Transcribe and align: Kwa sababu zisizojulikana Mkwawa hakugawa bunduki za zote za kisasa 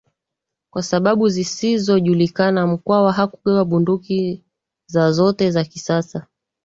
Kwa 0.73 0.83
sababu 0.83 1.29
zisizojulikana 1.29 2.67
Mkwawa 2.67 3.11
hakugawa 3.13 3.65
bunduki 3.65 4.43
za 4.85 5.11
zote 5.11 5.51
za 5.51 5.63
kisasa 5.63 6.27